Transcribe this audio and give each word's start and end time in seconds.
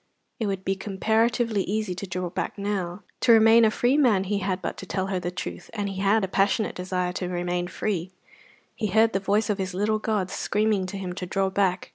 It 0.39 0.47
would 0.47 0.65
be 0.65 0.73
comparatively 0.75 1.61
easy 1.61 1.93
to 1.93 2.07
draw 2.07 2.31
back 2.31 2.57
now. 2.57 3.03
To 3.19 3.31
remain 3.31 3.63
a 3.63 3.69
free 3.69 3.97
man 3.97 4.23
he 4.23 4.39
had 4.39 4.59
but 4.59 4.75
to 4.77 4.87
tell 4.87 5.05
her 5.13 5.19
the 5.19 5.29
truth; 5.29 5.69
and 5.75 5.87
he 5.89 6.01
had 6.01 6.23
a 6.23 6.27
passionate 6.27 6.73
desire 6.73 7.13
to 7.13 7.29
remain 7.29 7.67
free. 7.67 8.09
He 8.75 8.87
heard 8.87 9.13
the 9.13 9.19
voices 9.19 9.51
of 9.51 9.59
his 9.59 9.75
little 9.75 9.99
gods 9.99 10.33
screaming 10.33 10.87
to 10.87 10.97
him 10.97 11.13
to 11.13 11.27
draw 11.27 11.51
back. 11.51 11.89